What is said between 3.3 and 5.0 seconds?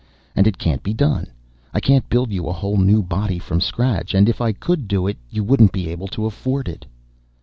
from scratch, and if I could